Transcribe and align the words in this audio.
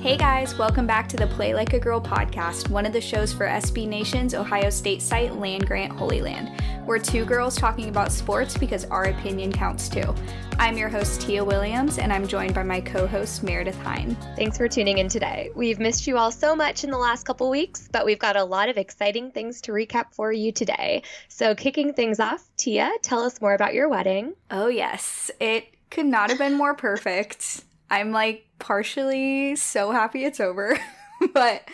Hey 0.00 0.16
guys, 0.16 0.56
welcome 0.56 0.86
back 0.86 1.10
to 1.10 1.18
the 1.18 1.26
Play 1.26 1.52
Like 1.52 1.74
a 1.74 1.78
Girl 1.78 2.00
podcast, 2.00 2.70
one 2.70 2.86
of 2.86 2.94
the 2.94 3.02
shows 3.02 3.34
for 3.34 3.46
SB 3.46 3.86
Nation's 3.86 4.34
Ohio 4.34 4.70
State 4.70 5.02
site 5.02 5.34
Land 5.34 5.66
Grant 5.66 5.92
Holy 5.92 6.22
Land. 6.22 6.58
We're 6.86 6.98
two 6.98 7.26
girls 7.26 7.54
talking 7.54 7.90
about 7.90 8.10
sports 8.10 8.56
because 8.56 8.86
our 8.86 9.04
opinion 9.04 9.52
counts 9.52 9.90
too. 9.90 10.14
I'm 10.58 10.78
your 10.78 10.88
host, 10.88 11.20
Tia 11.20 11.44
Williams, 11.44 11.98
and 11.98 12.14
I'm 12.14 12.26
joined 12.26 12.54
by 12.54 12.62
my 12.62 12.80
co 12.80 13.06
host, 13.06 13.42
Meredith 13.42 13.78
Hine. 13.82 14.16
Thanks 14.36 14.56
for 14.56 14.68
tuning 14.68 14.96
in 14.96 15.10
today. 15.10 15.50
We've 15.54 15.78
missed 15.78 16.06
you 16.06 16.16
all 16.16 16.30
so 16.30 16.56
much 16.56 16.82
in 16.82 16.90
the 16.90 16.96
last 16.96 17.26
couple 17.26 17.50
weeks, 17.50 17.86
but 17.92 18.06
we've 18.06 18.18
got 18.18 18.36
a 18.36 18.44
lot 18.44 18.70
of 18.70 18.78
exciting 18.78 19.30
things 19.32 19.60
to 19.60 19.72
recap 19.72 20.14
for 20.14 20.32
you 20.32 20.50
today. 20.50 21.02
So, 21.28 21.54
kicking 21.54 21.92
things 21.92 22.18
off, 22.20 22.48
Tia, 22.56 22.90
tell 23.02 23.20
us 23.20 23.38
more 23.42 23.52
about 23.52 23.74
your 23.74 23.90
wedding. 23.90 24.32
Oh, 24.50 24.68
yes, 24.68 25.30
it 25.40 25.66
could 25.90 26.06
not 26.06 26.30
have 26.30 26.38
been 26.38 26.54
more 26.54 26.72
perfect. 26.72 27.64
I'm 27.90 28.12
like 28.12 28.46
partially 28.58 29.56
so 29.56 29.90
happy 29.90 30.24
it's 30.24 30.40
over, 30.40 30.78
but 31.34 31.68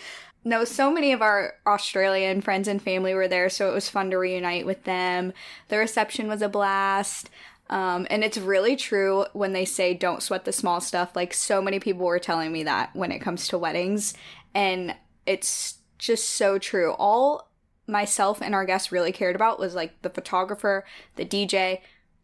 no, 0.44 0.64
so 0.64 0.92
many 0.92 1.12
of 1.12 1.22
our 1.22 1.54
Australian 1.66 2.40
friends 2.40 2.68
and 2.68 2.80
family 2.80 3.14
were 3.14 3.28
there, 3.28 3.50
so 3.50 3.68
it 3.68 3.74
was 3.74 3.88
fun 3.88 4.10
to 4.10 4.18
reunite 4.18 4.64
with 4.64 4.84
them. 4.84 5.32
The 5.68 5.78
reception 5.78 6.28
was 6.28 6.40
a 6.40 6.48
blast. 6.48 7.30
Um, 7.68 8.06
and 8.10 8.22
it's 8.22 8.38
really 8.38 8.76
true 8.76 9.26
when 9.32 9.52
they 9.52 9.64
say 9.64 9.92
don't 9.92 10.22
sweat 10.22 10.44
the 10.44 10.52
small 10.52 10.80
stuff. 10.80 11.16
Like, 11.16 11.34
so 11.34 11.60
many 11.60 11.80
people 11.80 12.06
were 12.06 12.20
telling 12.20 12.52
me 12.52 12.62
that 12.62 12.94
when 12.94 13.10
it 13.10 13.18
comes 13.18 13.48
to 13.48 13.58
weddings. 13.58 14.14
And 14.54 14.94
it's 15.26 15.78
just 15.98 16.30
so 16.30 16.58
true. 16.58 16.92
All 16.92 17.50
myself 17.88 18.40
and 18.40 18.54
our 18.54 18.64
guests 18.64 18.92
really 18.92 19.12
cared 19.12 19.34
about 19.34 19.58
was 19.58 19.74
like 19.74 20.00
the 20.02 20.10
photographer, 20.10 20.84
the 21.16 21.24
DJ, 21.24 21.80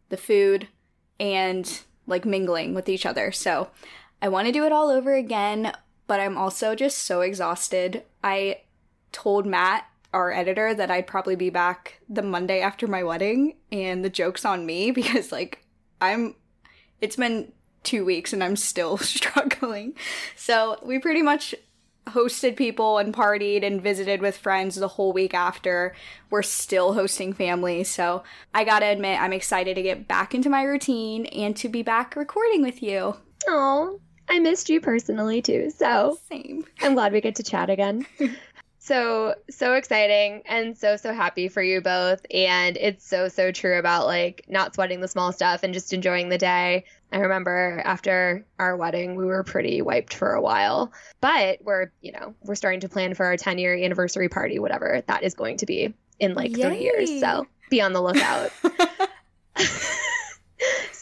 the 0.07 0.17
food, 0.17 0.69
and 1.19 1.81
like 2.07 2.25
mingling 2.25 2.73
with 2.73 2.89
each 2.89 3.05
other. 3.05 3.31
So 3.31 3.69
I 4.21 4.29
want 4.29 4.47
to 4.47 4.53
do 4.53 4.65
it 4.65 4.71
all 4.71 4.89
over 4.89 5.13
again, 5.15 5.73
but 6.07 6.19
I'm 6.19 6.37
also 6.37 6.75
just 6.75 6.99
so 6.99 7.21
exhausted. 7.21 8.03
I 8.23 8.61
told 9.11 9.45
Matt, 9.45 9.85
our 10.13 10.31
editor, 10.31 10.73
that 10.73 10.91
I'd 10.91 11.07
probably 11.07 11.35
be 11.35 11.49
back 11.49 11.99
the 12.07 12.21
Monday 12.21 12.61
after 12.61 12.87
my 12.87 13.03
wedding, 13.03 13.55
and 13.71 14.03
the 14.03 14.09
joke's 14.09 14.45
on 14.45 14.65
me 14.65 14.91
because 14.99 15.31
like 15.31 15.65
I'm 16.01 16.35
it's 17.01 17.15
been 17.15 17.51
2 17.83 18.05
weeks 18.05 18.31
and 18.31 18.43
I'm 18.43 18.55
still 18.55 18.97
struggling. 18.97 19.95
So, 20.35 20.79
we 20.83 20.99
pretty 20.99 21.21
much 21.21 21.53
hosted 22.07 22.55
people 22.55 22.97
and 22.97 23.13
partied 23.13 23.65
and 23.65 23.81
visited 23.81 24.21
with 24.21 24.37
friends 24.37 24.75
the 24.75 24.87
whole 24.87 25.13
week 25.13 25.33
after. 25.33 25.95
We're 26.29 26.41
still 26.41 26.93
hosting 26.93 27.33
family, 27.33 27.83
so 27.83 28.23
I 28.53 28.63
gotta 28.63 28.87
admit, 28.87 29.21
I'm 29.21 29.33
excited 29.33 29.75
to 29.75 29.81
get 29.81 30.07
back 30.07 30.35
into 30.35 30.49
my 30.49 30.63
routine 30.63 31.25
and 31.27 31.55
to 31.57 31.69
be 31.69 31.83
back 31.83 32.15
recording 32.15 32.61
with 32.61 32.83
you. 32.83 33.15
Oh, 33.47 33.99
I 34.29 34.39
missed 34.39 34.69
you 34.69 34.79
personally 34.81 35.41
too, 35.41 35.69
so 35.69 36.17
Same. 36.29 36.65
I'm 36.81 36.93
glad 36.93 37.13
we 37.13 37.21
get 37.21 37.35
to 37.35 37.43
chat 37.43 37.69
again. 37.69 38.05
So, 38.85 39.35
so 39.49 39.75
exciting 39.75 40.41
and 40.45 40.77
so, 40.77 40.97
so 40.97 41.13
happy 41.13 41.47
for 41.47 41.63
you 41.63 41.79
both. 41.79 42.25
And 42.33 42.75
it's 42.75 43.07
so, 43.07 43.29
so 43.29 43.49
true 43.49 43.79
about 43.79 44.07
like 44.07 44.43
not 44.49 44.75
sweating 44.75 44.99
the 44.99 45.07
small 45.07 45.31
stuff 45.31 45.63
and 45.63 45.73
just 45.73 45.93
enjoying 45.93 46.27
the 46.27 46.37
day. 46.37 46.83
I 47.13 47.19
remember 47.19 47.79
after 47.85 48.43
our 48.57 48.75
wedding, 48.75 49.15
we 49.15 49.25
were 49.25 49.43
pretty 49.43 49.83
wiped 49.83 50.15
for 50.15 50.33
a 50.33 50.41
while, 50.41 50.91
but 51.21 51.59
we're, 51.61 51.91
you 52.01 52.11
know, 52.11 52.33
we're 52.43 52.55
starting 52.55 52.79
to 52.79 52.89
plan 52.89 53.13
for 53.13 53.27
our 53.27 53.37
10 53.37 53.59
year 53.59 53.75
anniversary 53.75 54.29
party, 54.29 54.57
whatever 54.57 55.03
that 55.05 55.21
is 55.21 55.35
going 55.35 55.57
to 55.57 55.67
be 55.67 55.93
in 56.19 56.33
like 56.33 56.55
three 56.55 56.79
years. 56.79 57.19
So 57.19 57.45
be 57.69 57.81
on 57.81 57.93
the 57.93 58.01
lookout. 58.01 58.51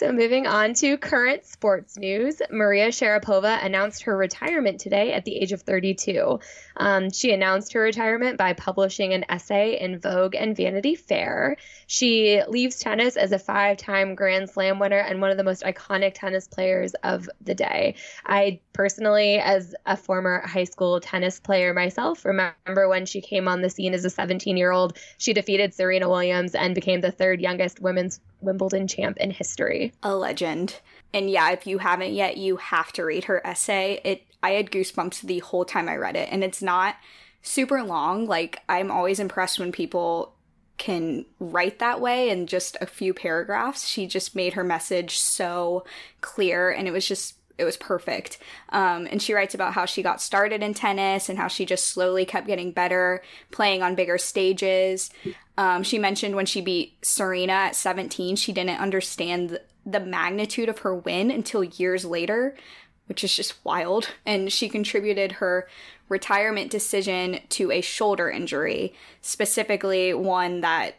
So, 0.01 0.11
moving 0.11 0.47
on 0.47 0.73
to 0.73 0.97
current 0.97 1.45
sports 1.45 1.95
news, 1.95 2.41
Maria 2.49 2.87
Sharapova 2.87 3.63
announced 3.63 4.01
her 4.01 4.17
retirement 4.17 4.81
today 4.81 5.13
at 5.13 5.25
the 5.25 5.37
age 5.37 5.51
of 5.51 5.61
32. 5.61 6.39
Um, 6.75 7.11
she 7.11 7.31
announced 7.31 7.73
her 7.73 7.81
retirement 7.81 8.39
by 8.39 8.53
publishing 8.53 9.13
an 9.13 9.25
essay 9.29 9.79
in 9.79 9.99
Vogue 9.99 10.33
and 10.33 10.57
Vanity 10.57 10.95
Fair. 10.95 11.55
She 11.85 12.41
leaves 12.47 12.79
tennis 12.79 13.15
as 13.15 13.31
a 13.31 13.37
five 13.37 13.77
time 13.77 14.15
Grand 14.15 14.49
Slam 14.49 14.79
winner 14.79 14.97
and 14.97 15.21
one 15.21 15.29
of 15.29 15.37
the 15.37 15.43
most 15.43 15.61
iconic 15.61 16.15
tennis 16.15 16.47
players 16.47 16.95
of 17.03 17.29
the 17.39 17.53
day. 17.53 17.93
I 18.25 18.59
personally, 18.73 19.39
as 19.39 19.75
a 19.85 19.97
former 19.97 20.45
high 20.45 20.63
school 20.63 20.99
tennis 20.99 21.39
player 21.39 21.73
myself, 21.73 22.25
remember 22.25 22.87
when 22.87 23.05
she 23.05 23.21
came 23.21 23.47
on 23.47 23.61
the 23.61 23.69
scene 23.69 23.93
as 23.93 24.05
a 24.05 24.09
17 24.09 24.57
year 24.57 24.71
old. 24.71 24.97
She 25.17 25.33
defeated 25.33 25.73
Serena 25.73 26.09
Williams 26.09 26.55
and 26.55 26.75
became 26.75 27.01
the 27.01 27.11
third 27.11 27.41
youngest 27.41 27.79
women's 27.79 28.19
Wimbledon 28.41 28.87
champ 28.87 29.17
in 29.17 29.31
history. 29.31 29.93
a 30.03 30.15
legend. 30.15 30.79
And 31.13 31.29
yeah, 31.29 31.51
if 31.51 31.67
you 31.67 31.77
haven't 31.77 32.13
yet, 32.13 32.37
you 32.37 32.57
have 32.57 32.91
to 32.93 33.03
read 33.03 33.25
her 33.25 33.45
essay. 33.45 33.99
It 34.03 34.23
I 34.43 34.51
had 34.51 34.71
goosebumps 34.71 35.21
the 35.21 35.39
whole 35.39 35.65
time 35.65 35.87
I 35.87 35.97
read 35.97 36.15
it, 36.15 36.29
and 36.31 36.43
it's 36.43 36.61
not 36.61 36.95
super 37.41 37.83
long. 37.83 38.25
Like 38.25 38.59
I'm 38.67 38.91
always 38.91 39.19
impressed 39.19 39.59
when 39.59 39.71
people 39.71 40.33
can 40.77 41.25
write 41.39 41.77
that 41.77 42.01
way 42.01 42.29
in 42.29 42.47
just 42.47 42.75
a 42.81 42.87
few 42.87 43.13
paragraphs. 43.13 43.87
She 43.87 44.07
just 44.07 44.35
made 44.35 44.53
her 44.53 44.63
message 44.63 45.19
so 45.19 45.85
clear, 46.21 46.71
and 46.71 46.87
it 46.87 46.91
was 46.91 47.07
just 47.07 47.35
it 47.57 47.63
was 47.63 47.77
perfect. 47.77 48.39
Um, 48.69 49.07
and 49.09 49.21
she 49.21 49.33
writes 49.33 49.53
about 49.53 49.73
how 49.73 49.85
she 49.85 50.03
got 50.03 50.21
started 50.21 50.63
in 50.63 50.73
tennis 50.73 51.29
and 51.29 51.37
how 51.37 51.47
she 51.47 51.65
just 51.65 51.85
slowly 51.85 52.25
kept 52.25 52.47
getting 52.47 52.71
better, 52.71 53.21
playing 53.51 53.83
on 53.83 53.95
bigger 53.95 54.17
stages. 54.17 55.09
Um, 55.57 55.83
she 55.83 55.99
mentioned 55.99 56.35
when 56.35 56.45
she 56.45 56.61
beat 56.61 56.97
Serena 57.05 57.53
at 57.53 57.75
17, 57.75 58.35
she 58.35 58.51
didn't 58.51 58.79
understand 58.79 59.49
the, 59.51 59.61
the 59.85 59.99
magnitude 59.99 60.69
of 60.69 60.79
her 60.79 60.95
win 60.95 61.31
until 61.31 61.63
years 61.63 62.05
later, 62.05 62.55
which 63.07 63.23
is 63.23 63.35
just 63.35 63.63
wild. 63.65 64.09
And 64.25 64.51
she 64.51 64.69
contributed 64.69 65.33
her 65.33 65.67
retirement 66.09 66.71
decision 66.71 67.39
to 67.49 67.71
a 67.71 67.81
shoulder 67.81 68.29
injury, 68.29 68.93
specifically 69.21 70.13
one 70.13 70.61
that 70.61 70.95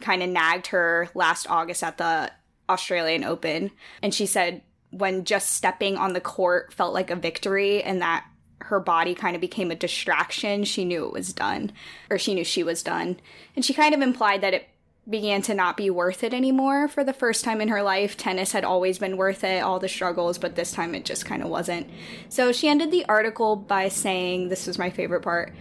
kind 0.00 0.22
of 0.22 0.28
nagged 0.28 0.68
her 0.68 1.08
last 1.14 1.48
August 1.50 1.82
at 1.82 1.98
the 1.98 2.30
Australian 2.68 3.24
Open. 3.24 3.70
And 4.02 4.14
she 4.14 4.26
said 4.26 4.62
when 4.90 5.24
just 5.24 5.52
stepping 5.52 5.96
on 5.96 6.12
the 6.12 6.20
court 6.20 6.72
felt 6.72 6.94
like 6.94 7.10
a 7.10 7.16
victory 7.16 7.82
and 7.82 8.00
that 8.00 8.24
her 8.60 8.80
body 8.80 9.14
kind 9.14 9.34
of 9.34 9.40
became 9.40 9.70
a 9.70 9.76
distraction, 9.76 10.64
she 10.64 10.84
knew 10.84 11.06
it 11.06 11.12
was 11.12 11.32
done, 11.32 11.72
or 12.10 12.18
she 12.18 12.34
knew 12.34 12.44
she 12.44 12.62
was 12.62 12.82
done. 12.82 13.18
And 13.54 13.64
she 13.64 13.74
kind 13.74 13.94
of 13.94 14.00
implied 14.00 14.40
that 14.40 14.54
it 14.54 14.68
began 15.08 15.40
to 15.40 15.54
not 15.54 15.76
be 15.76 15.88
worth 15.88 16.22
it 16.22 16.34
anymore 16.34 16.86
for 16.86 17.02
the 17.02 17.14
first 17.14 17.42
time 17.42 17.60
in 17.60 17.68
her 17.68 17.82
life. 17.82 18.16
Tennis 18.16 18.52
had 18.52 18.64
always 18.64 18.98
been 18.98 19.16
worth 19.16 19.42
it, 19.42 19.62
all 19.62 19.78
the 19.78 19.88
struggles, 19.88 20.36
but 20.36 20.54
this 20.54 20.72
time 20.72 20.94
it 20.94 21.04
just 21.04 21.24
kind 21.24 21.42
of 21.42 21.48
wasn't. 21.48 21.88
So 22.28 22.52
she 22.52 22.68
ended 22.68 22.90
the 22.90 23.06
article 23.06 23.56
by 23.56 23.88
saying 23.88 24.48
this 24.48 24.66
was 24.66 24.78
my 24.78 24.90
favorite 24.90 25.22
part 25.22 25.54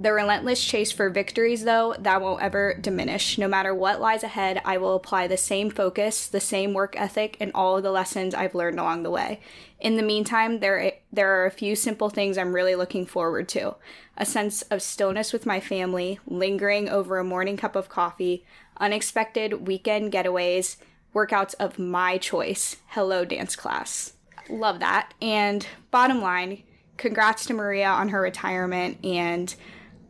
The 0.00 0.14
relentless 0.14 0.64
chase 0.64 0.90
for 0.90 1.10
victories, 1.10 1.64
though, 1.64 1.94
that 1.98 2.22
won't 2.22 2.42
ever 2.42 2.72
diminish. 2.72 3.36
No 3.36 3.46
matter 3.46 3.74
what 3.74 4.00
lies 4.00 4.22
ahead, 4.22 4.62
I 4.64 4.78
will 4.78 4.94
apply 4.94 5.26
the 5.26 5.36
same 5.36 5.68
focus, 5.68 6.26
the 6.26 6.40
same 6.40 6.72
work 6.72 6.98
ethic, 6.98 7.36
and 7.38 7.52
all 7.54 7.76
of 7.76 7.82
the 7.82 7.90
lessons 7.90 8.34
I've 8.34 8.54
learned 8.54 8.80
along 8.80 9.02
the 9.02 9.10
way. 9.10 9.40
In 9.78 9.96
the 9.96 10.02
meantime, 10.02 10.60
there 10.60 10.92
there 11.12 11.30
are 11.38 11.44
a 11.44 11.50
few 11.50 11.76
simple 11.76 12.08
things 12.08 12.38
I'm 12.38 12.54
really 12.54 12.74
looking 12.74 13.04
forward 13.04 13.46
to. 13.50 13.74
A 14.16 14.24
sense 14.24 14.62
of 14.62 14.80
stillness 14.80 15.34
with 15.34 15.44
my 15.44 15.60
family, 15.60 16.18
lingering 16.26 16.88
over 16.88 17.18
a 17.18 17.24
morning 17.24 17.58
cup 17.58 17.76
of 17.76 17.90
coffee, 17.90 18.42
unexpected 18.78 19.66
weekend 19.66 20.12
getaways, 20.12 20.76
workouts 21.14 21.54
of 21.60 21.78
my 21.78 22.16
choice. 22.16 22.76
Hello 22.86 23.26
dance 23.26 23.54
class. 23.54 24.14
Love 24.48 24.80
that. 24.80 25.12
And 25.20 25.66
bottom 25.90 26.22
line, 26.22 26.62
congrats 26.96 27.44
to 27.44 27.52
Maria 27.52 27.88
on 27.88 28.08
her 28.08 28.22
retirement 28.22 29.04
and 29.04 29.54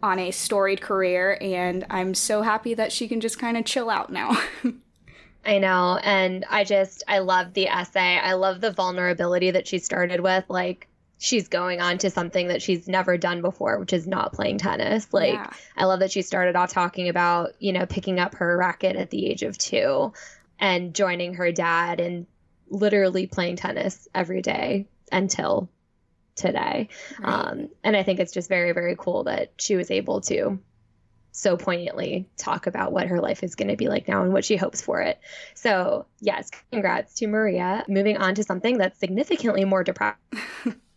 on 0.03 0.19
a 0.19 0.31
storied 0.31 0.81
career 0.81 1.37
and 1.41 1.87
I'm 1.91 2.15
so 2.15 2.43
happy 2.43 2.75
that 2.75 2.93
she 2.93 3.09
can 3.09 3.21
just 3.21 3.39
kind 3.39 3.57
of 3.57 3.65
chill 3.65 3.91
out 3.91 4.11
now. 4.11 4.41
I 5.45 5.59
know. 5.59 5.99
And 6.03 6.45
I 6.51 6.65
just, 6.65 7.03
I 7.09 7.21
love 7.21 7.55
the 7.55 7.69
essay. 7.69 8.19
I 8.19 8.35
love 8.35 8.61
the 8.61 8.73
vulnerability 8.73 9.51
that 9.53 9.67
she 9.67 9.79
started 9.79 10.21
with. 10.21 10.45
Like, 10.49 10.87
she's 11.19 11.49
going 11.49 11.81
on 11.81 11.99
to 11.99 12.11
something 12.11 12.49
that 12.49 12.63
she's 12.63 12.89
never 12.89 13.19
done 13.19 13.43
before, 13.43 13.79
which 13.79 13.93
is 13.93 14.07
not 14.07 14.33
playing 14.33 14.59
tennis. 14.59 15.13
Like, 15.13 15.35
yeah. 15.35 15.51
I 15.77 15.85
love 15.85 16.01
that 16.01 16.11
she 16.11 16.23
started 16.23 16.57
off 16.57 16.73
talking 16.73 17.09
about, 17.09 17.51
you 17.59 17.73
know, 17.73 17.87
picking 17.87 18.19
up 18.19 18.35
her 18.37 18.57
racket 18.57 18.97
at 18.97 19.11
the 19.11 19.27
age 19.27 19.43
of 19.43 19.57
two 19.57 20.13
and 20.59 20.95
joining 20.95 21.35
her 21.35 21.53
dad 21.53 22.01
and 22.01 22.27
literally 22.71 23.27
playing 23.27 23.57
tennis 23.57 24.09
every 24.15 24.41
day 24.41 24.87
until 25.13 25.69
today. 26.41 26.89
Right. 27.19 27.33
Um, 27.33 27.69
and 27.85 27.97
I 27.97 28.03
think 28.03 28.21
it's 28.21 28.33
just 28.33 28.49
very, 28.49 28.73
very 28.73 28.97
cool 28.97 29.25
that 29.25 29.53
she 29.59 29.77
was 29.77 29.91
able 29.91 30.21
to 30.23 30.59
so 31.33 31.57
poignantly 31.57 32.29
talk 32.37 32.67
about 32.67 32.93
what 32.93 33.07
her 33.07 33.21
life 33.21 33.43
is 33.43 33.55
going 33.55 33.69
to 33.69 33.77
be 33.77 33.89
like 33.89 34.09
now 34.09 34.23
and 34.23 34.33
what 34.33 34.45
she 34.45 34.57
hopes 34.57 34.81
for 34.81 35.01
it. 35.01 35.21
So, 35.55 36.07
yes, 36.21 36.51
congrats 36.73 37.15
to 37.15 37.29
Maria. 37.29 37.85
Moving 37.89 38.17
on 38.17 38.35
to 38.35 38.45
something 38.45 38.79
that's 38.79 38.99
significantly 38.99 39.65
more 39.65 39.85
depressing. 39.85 40.19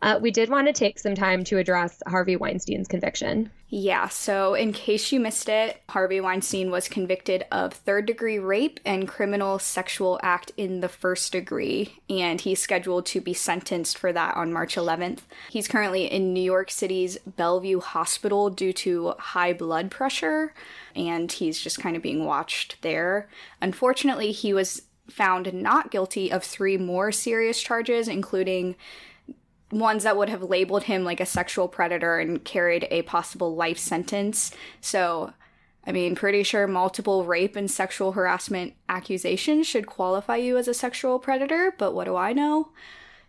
Uh, 0.00 0.18
we 0.20 0.30
did 0.30 0.48
want 0.48 0.66
to 0.68 0.72
take 0.72 0.98
some 0.98 1.14
time 1.14 1.42
to 1.42 1.58
address 1.58 2.02
Harvey 2.06 2.36
Weinstein's 2.36 2.86
conviction. 2.86 3.50
Yeah, 3.70 4.08
so 4.08 4.54
in 4.54 4.72
case 4.72 5.10
you 5.12 5.18
missed 5.18 5.48
it, 5.48 5.82
Harvey 5.90 6.20
Weinstein 6.20 6.70
was 6.70 6.88
convicted 6.88 7.44
of 7.50 7.72
third 7.72 8.06
degree 8.06 8.38
rape 8.38 8.80
and 8.86 9.08
criminal 9.08 9.58
sexual 9.58 10.18
act 10.22 10.52
in 10.56 10.80
the 10.80 10.88
first 10.88 11.32
degree, 11.32 12.00
and 12.08 12.40
he's 12.40 12.62
scheduled 12.62 13.06
to 13.06 13.20
be 13.20 13.34
sentenced 13.34 13.98
for 13.98 14.12
that 14.12 14.36
on 14.36 14.52
March 14.52 14.76
11th. 14.76 15.20
He's 15.50 15.68
currently 15.68 16.06
in 16.06 16.32
New 16.32 16.42
York 16.42 16.70
City's 16.70 17.18
Bellevue 17.26 17.80
Hospital 17.80 18.50
due 18.50 18.72
to 18.74 19.14
high 19.18 19.52
blood 19.52 19.90
pressure, 19.90 20.54
and 20.94 21.30
he's 21.30 21.60
just 21.60 21.80
kind 21.80 21.96
of 21.96 22.02
being 22.02 22.24
watched 22.24 22.80
there. 22.82 23.28
Unfortunately, 23.60 24.30
he 24.32 24.54
was 24.54 24.82
found 25.10 25.52
not 25.52 25.90
guilty 25.90 26.30
of 26.30 26.44
three 26.44 26.76
more 26.76 27.10
serious 27.10 27.60
charges, 27.60 28.08
including 28.08 28.76
ones 29.70 30.04
that 30.04 30.16
would 30.16 30.28
have 30.28 30.42
labeled 30.42 30.84
him 30.84 31.04
like 31.04 31.20
a 31.20 31.26
sexual 31.26 31.68
predator 31.68 32.18
and 32.18 32.44
carried 32.44 32.86
a 32.90 33.02
possible 33.02 33.54
life 33.54 33.78
sentence. 33.78 34.52
So, 34.80 35.32
I 35.86 35.92
mean, 35.92 36.14
pretty 36.14 36.42
sure 36.42 36.66
multiple 36.66 37.24
rape 37.24 37.56
and 37.56 37.70
sexual 37.70 38.12
harassment 38.12 38.74
accusations 38.88 39.66
should 39.66 39.86
qualify 39.86 40.36
you 40.36 40.56
as 40.56 40.68
a 40.68 40.74
sexual 40.74 41.18
predator, 41.18 41.74
but 41.78 41.94
what 41.94 42.04
do 42.04 42.16
I 42.16 42.32
know? 42.32 42.70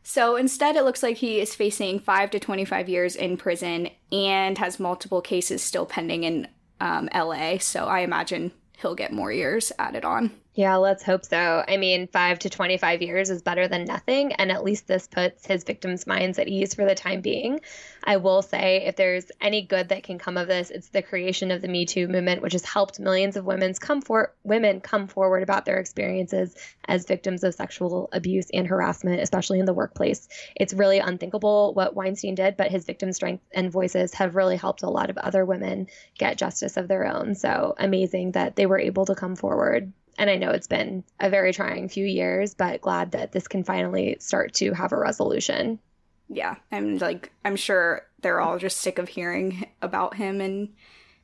So 0.04 0.38
instead, 0.38 0.76
it 0.76 0.84
looks 0.84 1.04
like 1.04 1.18
he 1.18 1.40
is 1.40 1.56
facing 1.56 2.00
5 2.00 2.32
to 2.32 2.40
25 2.40 2.90
years 2.90 3.16
in 3.16 3.38
prison 3.38 3.90
and 4.12 4.58
has 4.58 4.80
multiple 4.80 5.22
cases 5.22 5.62
still 5.62 5.86
pending 5.86 6.24
in 6.24 6.48
um, 6.80 7.10
LA. 7.14 7.58
So 7.58 7.86
I 7.86 8.00
imagine 8.00 8.52
he'll 8.78 8.96
get 8.96 9.12
more 9.12 9.32
years 9.32 9.72
added 9.78 10.06
on. 10.06 10.32
Yeah, 10.60 10.76
let's 10.76 11.04
hope 11.04 11.24
so. 11.24 11.64
I 11.66 11.78
mean, 11.78 12.08
five 12.08 12.40
to 12.40 12.50
25 12.50 13.02
years 13.02 13.30
is 13.30 13.42
better 13.42 13.70
than 13.70 13.86
nothing. 13.86 14.34
And 14.34 14.52
at 14.52 14.66
least 14.66 14.88
this 14.88 15.08
puts 15.08 15.46
his 15.46 15.64
victims' 15.64 16.06
minds 16.06 16.38
at 16.38 16.50
ease 16.50 16.74
for 16.74 16.84
the 16.84 16.96
time 16.96 17.22
being. 17.22 17.62
I 18.04 18.18
will 18.18 18.42
say, 18.42 18.84
if 18.86 18.98
there's 18.98 19.32
any 19.40 19.62
good 19.62 19.88
that 19.88 20.04
can 20.04 20.20
come 20.20 20.36
of 20.36 20.50
this, 20.50 20.70
it's 20.70 20.90
the 20.90 21.02
creation 21.02 21.52
of 21.52 21.62
the 21.62 21.70
Me 21.70 21.86
Too 21.86 22.10
movement, 22.10 22.42
which 22.42 22.52
has 22.52 22.66
helped 22.66 23.00
millions 23.00 23.38
of 23.38 23.46
women's 23.46 23.80
come 23.80 24.02
for- 24.02 24.34
women 24.44 24.82
come 24.82 25.08
forward 25.08 25.44
about 25.44 25.64
their 25.64 25.78
experiences 25.78 26.58
as 26.86 27.06
victims 27.06 27.46
of 27.46 27.56
sexual 27.56 28.10
abuse 28.12 28.50
and 28.54 28.68
harassment, 28.68 29.22
especially 29.22 29.60
in 29.60 29.66
the 29.66 29.74
workplace. 29.74 30.28
It's 30.58 30.74
really 30.74 31.00
unthinkable 31.00 31.74
what 31.74 31.96
Weinstein 31.96 32.36
did, 32.36 32.58
but 32.58 32.70
his 32.70 32.84
victim 32.84 33.14
strength 33.14 33.46
and 33.54 33.72
voices 33.72 34.14
have 34.16 34.36
really 34.36 34.58
helped 34.58 34.84
a 34.84 34.90
lot 34.90 35.10
of 35.10 35.18
other 35.18 35.46
women 35.46 35.88
get 36.18 36.38
justice 36.38 36.76
of 36.76 36.90
their 36.90 37.06
own. 37.06 37.36
So 37.36 37.76
amazing 37.78 38.34
that 38.34 38.58
they 38.58 38.66
were 38.66 38.80
able 38.80 39.06
to 39.06 39.16
come 39.16 39.38
forward. 39.38 39.94
And 40.20 40.30
I 40.30 40.36
know 40.36 40.52
it's 40.52 40.68
been 40.68 41.06
a 41.22 41.30
very 41.30 41.54
trying 41.54 41.88
few 41.88 42.06
years, 42.06 42.54
but 42.54 42.82
glad 42.82 43.12
that 43.12 43.32
this 43.32 43.48
can 43.48 43.64
finally 43.64 44.18
start 44.20 44.54
to 44.56 44.74
have 44.74 44.92
a 44.92 44.98
resolution. 44.98 45.80
Yeah, 46.28 46.56
I'm 46.74 46.98
like 46.98 47.32
I'm 47.46 47.56
sure 47.56 48.06
they're 48.22 48.42
all 48.42 48.60
just 48.60 48.78
sick 48.78 49.00
of 49.00 49.08
hearing 49.08 49.66
about 49.82 50.16
him 50.16 50.42
and 50.42 50.74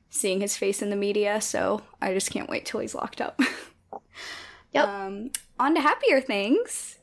seeing 0.09 0.39
his 0.39 0.55
face 0.55 0.81
in 0.81 0.89
the 0.89 0.95
media, 0.95 1.41
so 1.41 1.81
I 2.01 2.13
just 2.13 2.31
can't 2.31 2.49
wait 2.49 2.65
till 2.65 2.79
he's 2.79 2.95
locked 2.95 3.19
up. 3.19 3.37
yep. 4.71 4.87
Um, 4.87 5.31
on 5.59 5.75
to 5.75 5.81
happier 5.81 6.21
things. 6.21 6.97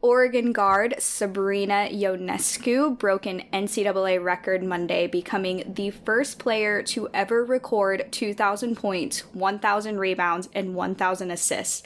Oregon 0.00 0.52
guard 0.52 0.94
Sabrina 1.00 1.88
Ionescu 1.90 2.96
broke 2.96 3.26
an 3.26 3.42
NCAA 3.52 4.22
record 4.22 4.62
Monday, 4.62 5.08
becoming 5.08 5.72
the 5.74 5.90
first 5.90 6.38
player 6.38 6.84
to 6.84 7.08
ever 7.12 7.44
record 7.44 8.06
2,000 8.12 8.76
points, 8.76 9.20
1,000 9.34 9.98
rebounds, 9.98 10.48
and 10.54 10.76
1,000 10.76 11.32
assists. 11.32 11.82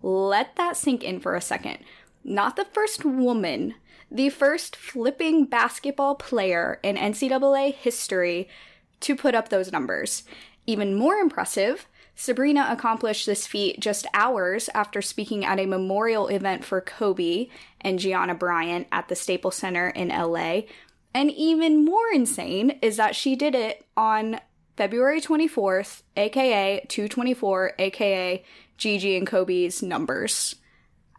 Let 0.00 0.54
that 0.54 0.76
sink 0.76 1.02
in 1.02 1.18
for 1.18 1.34
a 1.34 1.40
second. 1.40 1.78
Not 2.22 2.54
the 2.54 2.66
first 2.66 3.04
woman, 3.04 3.74
the 4.12 4.30
first 4.30 4.76
flipping 4.76 5.46
basketball 5.46 6.14
player 6.14 6.78
in 6.84 6.94
NCAA 6.94 7.74
history 7.74 8.48
to 9.00 9.16
put 9.16 9.34
up 9.34 9.48
those 9.48 9.72
numbers. 9.72 10.22
Even 10.68 10.94
more 10.94 11.16
impressive, 11.16 11.88
Sabrina 12.18 12.66
accomplished 12.70 13.26
this 13.26 13.46
feat 13.46 13.78
just 13.78 14.06
hours 14.14 14.70
after 14.74 15.02
speaking 15.02 15.44
at 15.44 15.60
a 15.60 15.66
memorial 15.66 16.28
event 16.28 16.64
for 16.64 16.80
Kobe 16.80 17.48
and 17.82 17.98
Gianna 17.98 18.34
Bryant 18.34 18.88
at 18.90 19.08
the 19.08 19.14
Staples 19.14 19.56
Center 19.56 19.90
in 19.90 20.08
LA. 20.08 20.62
And 21.14 21.30
even 21.30 21.84
more 21.84 22.08
insane 22.12 22.78
is 22.80 22.96
that 22.96 23.14
she 23.14 23.36
did 23.36 23.54
it 23.54 23.84
on 23.98 24.40
February 24.78 25.20
24th, 25.20 26.02
aka 26.16 26.84
224, 26.88 27.72
aka 27.78 28.44
Gigi 28.78 29.16
and 29.16 29.26
Kobe's 29.26 29.82
numbers. 29.82 30.56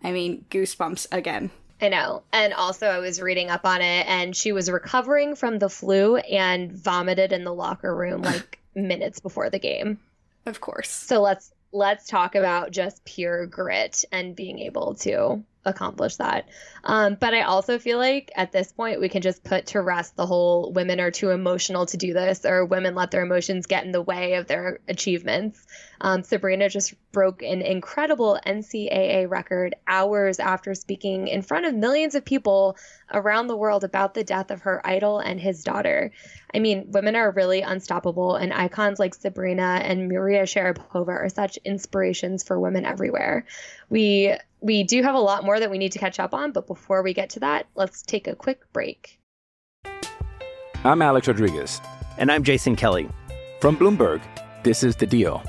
I 0.04 0.12
mean, 0.12 0.46
goosebumps 0.50 1.08
again. 1.12 1.52
I 1.80 1.90
know. 1.90 2.24
And 2.34 2.54
also, 2.54 2.88
I 2.88 3.00
was 3.00 3.22
reading 3.22 3.52
up 3.52 3.66
on 3.66 3.82
it, 3.82 4.08
and 4.08 4.36
she 4.36 4.52
was 4.52 4.70
recovering 4.70 5.36
from 5.36 5.60
the 5.60 5.70
flu 5.70 6.18
and 6.18 6.72
vomited 6.72 7.32
in 7.32 7.44
the 7.44 7.54
locker 7.54 7.96
room 7.96 8.24
like 8.24 8.60
minutes 8.76 9.20
before 9.20 9.52
the 9.52 9.60
game. 9.60 10.00
Of 10.48 10.62
course. 10.62 10.90
So 10.90 11.22
let's 11.22 11.52
let's 11.74 12.08
talk 12.08 12.36
about 12.36 12.72
just 12.72 13.04
pure 13.04 13.46
grit 13.46 14.06
and 14.13 14.36
being 14.36 14.60
able 14.60 14.96
to 14.96 15.44
accomplish 15.66 16.16
that. 16.18 16.48
Um, 16.84 17.18
but 17.20 17.34
I 17.34 17.42
also 17.42 17.78
feel 17.78 17.98
like 17.98 18.32
at 18.36 18.52
this 18.52 18.72
point 18.72 19.02
we 19.02 19.10
can 19.10 19.22
just 19.22 19.44
put 19.44 19.68
to 19.68 19.82
rest 19.82 20.16
the 20.16 20.26
whole 20.26 20.72
women 20.72 21.00
are 21.00 21.12
too 21.12 21.30
emotional 21.30 21.86
to 21.88 21.98
do 21.98 22.14
this 22.14 22.46
or 22.46 22.66
women 22.66 22.96
let 22.96 23.12
their 23.12 23.24
emotions 23.24 23.66
get 23.66 23.84
in 23.84 23.92
the 23.92 24.02
way 24.02 24.36
of 24.36 24.48
their 24.48 24.80
achievements. 24.88 25.66
Um, 26.00 26.24
Sabrina 26.24 26.70
just 26.70 26.94
broke 27.12 27.42
an 27.42 27.62
incredible 27.62 28.40
NCAA 28.46 29.30
record 29.30 29.76
hours 29.88 30.40
after 30.40 30.76
speaking 30.76 31.28
in 31.28 31.42
front 31.42 31.66
of 31.66 31.74
millions 31.74 32.16
of 32.16 32.24
people 32.24 32.78
around 33.12 33.48
the 33.48 33.58
world 33.58 33.84
about 33.84 34.14
the 34.14 34.24
death 34.24 34.52
of 34.52 34.62
her 34.62 34.86
idol 34.86 35.20
and 35.20 35.40
his 35.40 35.64
daughter. 35.64 36.12
I 36.54 36.60
mean, 36.60 36.92
women 36.92 37.16
are 37.16 37.32
really 37.32 37.62
unstoppable, 37.62 38.36
and 38.36 38.54
icons 38.54 39.00
like 39.00 39.16
Sabrina 39.16 39.82
and 39.84 40.08
Maria 40.08 40.44
Sharapova 40.44 41.10
are 41.10 41.30
such 41.30 41.58
inspirations 41.66 42.44
for 42.44 42.60
women 42.60 42.86
everywhere. 42.86 43.46
We 43.90 44.36
we 44.62 44.84
do 44.84 45.04
have 45.04 45.16
a 45.16 45.20
lot 45.20 45.44
more 45.44 45.60
that 45.60 45.70
we 45.70 45.78
need 45.78 45.92
to 45.92 46.00
catch 46.00 46.20
up 46.20 46.34
on, 46.34 46.52
but 46.52 46.68
before 46.68 47.04
we 47.04 47.14
get 47.14 47.30
to 47.32 47.40
that, 47.42 47.68
let's 47.76 48.02
take 48.02 48.28
a 48.28 48.36
quick 48.36 48.62
break. 48.74 49.20
I'm 50.84 51.02
Alex 51.02 51.28
Rodriguez. 51.28 51.82
And 52.18 52.32
I'm 52.32 52.44
Jason 52.44 52.76
Kelly. 52.76 53.10
From 53.62 53.78
Bloomberg, 53.78 54.22
this 54.64 54.84
is 54.84 54.96
The 54.96 55.06
Deal. 55.06 55.44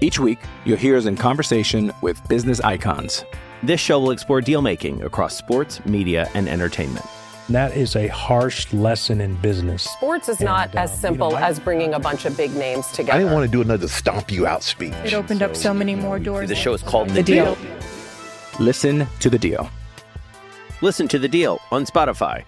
Each 0.00 0.18
week, 0.18 0.38
you'll 0.64 0.78
hear 0.78 0.96
us 0.96 1.06
in 1.06 1.16
conversation 1.16 1.92
with 2.02 2.26
business 2.28 2.60
icons. 2.60 3.24
This 3.62 3.80
show 3.80 3.98
will 3.98 4.12
explore 4.12 4.40
deal 4.40 4.62
making 4.62 5.02
across 5.02 5.36
sports, 5.36 5.84
media, 5.84 6.30
and 6.34 6.48
entertainment. 6.48 7.04
That 7.48 7.76
is 7.76 7.96
a 7.96 8.06
harsh 8.08 8.72
lesson 8.72 9.20
in 9.20 9.34
business. 9.36 9.82
Sports 9.82 10.28
is 10.28 10.36
and, 10.38 10.44
not 10.44 10.74
as 10.76 10.92
um, 10.92 10.96
simple 10.98 11.28
you 11.30 11.34
know, 11.34 11.40
as 11.40 11.58
bringing 11.58 11.94
a 11.94 11.98
bunch 11.98 12.26
of 12.26 12.36
big 12.36 12.54
names 12.54 12.86
together. 12.88 13.12
I 13.12 13.18
didn't 13.18 13.32
want 13.32 13.46
to 13.46 13.50
do 13.50 13.62
another 13.62 13.88
stomp 13.88 14.30
you 14.30 14.46
out 14.46 14.62
speech. 14.62 14.92
It 15.04 15.14
opened 15.14 15.40
so, 15.40 15.46
up 15.46 15.56
so 15.56 15.74
many 15.74 15.94
more 15.94 16.18
doors. 16.18 16.48
The 16.48 16.54
show 16.54 16.74
is 16.74 16.82
called 16.82 17.08
The, 17.08 17.14
the 17.14 17.22
deal. 17.22 17.54
deal. 17.54 17.77
Listen 18.58 19.06
to 19.20 19.30
the 19.30 19.38
deal. 19.38 19.70
Listen 20.82 21.08
to 21.08 21.18
the 21.18 21.28
deal 21.28 21.60
on 21.70 21.84
Spotify. 21.84 22.44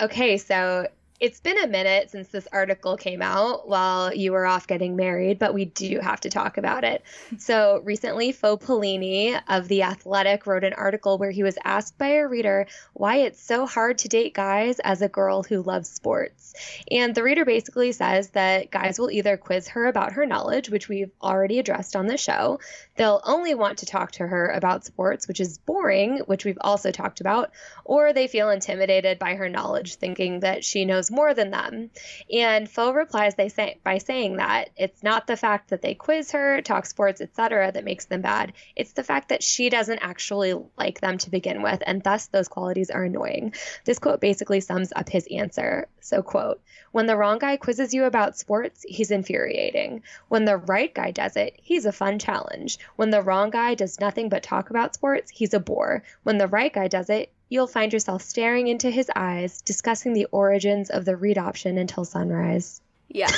Okay, 0.00 0.36
so 0.36 0.88
it's 1.22 1.38
been 1.38 1.58
a 1.58 1.68
minute 1.68 2.10
since 2.10 2.26
this 2.28 2.48
article 2.50 2.96
came 2.96 3.22
out 3.22 3.68
while 3.68 4.12
you 4.12 4.32
were 4.32 4.44
off 4.44 4.66
getting 4.66 4.96
married, 4.96 5.38
but 5.38 5.54
we 5.54 5.64
do 5.64 6.00
have 6.00 6.20
to 6.20 6.28
talk 6.28 6.58
about 6.58 6.84
it. 6.84 7.02
So, 7.38 7.80
recently, 7.84 8.32
Fo 8.32 8.56
Polini 8.56 9.40
of 9.48 9.66
The 9.66 9.82
Athletic 9.82 10.46
wrote 10.46 10.64
an 10.64 10.74
article 10.74 11.18
where 11.18 11.30
he 11.30 11.42
was 11.42 11.58
asked 11.64 11.98
by 11.98 12.08
a 12.08 12.28
reader 12.28 12.66
why 12.92 13.16
it's 13.18 13.40
so 13.40 13.66
hard 13.66 13.98
to 13.98 14.08
date 14.08 14.34
guys 14.34 14.78
as 14.80 15.02
a 15.02 15.08
girl 15.08 15.42
who 15.42 15.62
loves 15.62 15.88
sports. 15.88 16.54
And 16.90 17.14
the 17.14 17.22
reader 17.22 17.44
basically 17.44 17.92
says 17.92 18.30
that 18.30 18.70
guys 18.70 18.98
will 18.98 19.10
either 19.10 19.36
quiz 19.36 19.68
her 19.68 19.86
about 19.86 20.12
her 20.12 20.26
knowledge, 20.26 20.70
which 20.70 20.88
we've 20.88 21.10
already 21.22 21.58
addressed 21.58 21.96
on 21.96 22.06
the 22.06 22.16
show, 22.16 22.60
they'll 22.96 23.22
only 23.24 23.54
want 23.54 23.78
to 23.78 23.86
talk 23.86 24.12
to 24.12 24.26
her 24.26 24.48
about 24.48 24.84
sports, 24.84 25.26
which 25.26 25.40
is 25.40 25.58
boring, 25.58 26.18
which 26.26 26.44
we've 26.44 26.58
also 26.60 26.90
talked 26.90 27.20
about, 27.20 27.50
or 27.84 28.12
they 28.12 28.26
feel 28.26 28.50
intimidated 28.50 29.18
by 29.18 29.34
her 29.34 29.48
knowledge, 29.48 29.96
thinking 29.96 30.40
that 30.40 30.64
she 30.64 30.84
knows 30.84 31.10
more 31.12 31.34
than 31.34 31.50
them. 31.50 31.90
And 32.32 32.68
Phil 32.68 32.94
replies 32.94 33.34
they 33.34 33.48
say, 33.48 33.78
by 33.84 33.98
saying 33.98 34.36
that 34.36 34.70
it's 34.76 35.02
not 35.02 35.26
the 35.26 35.36
fact 35.36 35.70
that 35.70 35.82
they 35.82 35.94
quiz 35.94 36.32
her, 36.32 36.60
talk 36.62 36.86
sports, 36.86 37.20
etc., 37.20 37.70
that 37.72 37.84
makes 37.84 38.06
them 38.06 38.22
bad. 38.22 38.54
It's 38.74 38.92
the 38.92 39.04
fact 39.04 39.28
that 39.28 39.42
she 39.42 39.68
doesn't 39.68 40.00
actually 40.00 40.54
like 40.76 41.00
them 41.00 41.18
to 41.18 41.30
begin 41.30 41.62
with, 41.62 41.82
and 41.86 42.02
thus 42.02 42.26
those 42.26 42.48
qualities 42.48 42.90
are 42.90 43.04
annoying. 43.04 43.54
This 43.84 43.98
quote 43.98 44.20
basically 44.20 44.60
sums 44.60 44.92
up 44.94 45.08
his 45.08 45.28
answer. 45.30 45.86
So, 46.00 46.22
quote, 46.22 46.60
when 46.90 47.06
the 47.06 47.16
wrong 47.16 47.38
guy 47.38 47.56
quizzes 47.56 47.94
you 47.94 48.04
about 48.04 48.36
sports, 48.36 48.84
he's 48.88 49.10
infuriating. 49.10 50.02
When 50.28 50.44
the 50.44 50.56
right 50.56 50.92
guy 50.92 51.10
does 51.10 51.36
it, 51.36 51.54
he's 51.62 51.86
a 51.86 51.92
fun 51.92 52.18
challenge. 52.18 52.78
When 52.96 53.10
the 53.10 53.22
wrong 53.22 53.50
guy 53.50 53.74
does 53.74 54.00
nothing 54.00 54.28
but 54.28 54.42
talk 54.42 54.70
about 54.70 54.94
sports, 54.94 55.30
he's 55.30 55.54
a 55.54 55.60
bore. 55.60 56.02
When 56.22 56.38
the 56.38 56.48
right 56.48 56.72
guy 56.72 56.88
does 56.88 57.10
it, 57.10 57.32
you'll 57.52 57.66
find 57.66 57.92
yourself 57.92 58.22
staring 58.22 58.68
into 58.68 58.90
his 58.90 59.10
eyes, 59.14 59.60
discussing 59.60 60.14
the 60.14 60.24
origins 60.32 60.88
of 60.88 61.04
the 61.04 61.14
read 61.14 61.36
option 61.36 61.76
until 61.76 62.02
sunrise. 62.02 62.80
Yeah. 63.08 63.30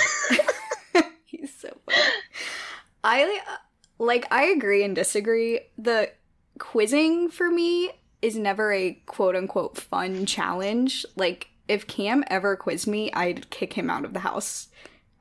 He's 1.24 1.52
so 1.52 1.76
funny. 1.84 1.98
I 3.02 3.40
like 3.98 4.26
I 4.30 4.44
agree 4.44 4.84
and 4.84 4.94
disagree. 4.94 5.62
The 5.76 6.12
quizzing 6.60 7.28
for 7.28 7.50
me 7.50 7.90
is 8.22 8.36
never 8.36 8.72
a 8.72 8.92
quote 9.06 9.34
unquote 9.34 9.76
fun 9.78 10.26
challenge. 10.26 11.04
Like 11.16 11.48
if 11.66 11.88
Cam 11.88 12.22
ever 12.28 12.54
quizzed 12.54 12.86
me, 12.86 13.12
I'd 13.14 13.50
kick 13.50 13.72
him 13.72 13.90
out 13.90 14.04
of 14.04 14.12
the 14.12 14.20
house. 14.20 14.68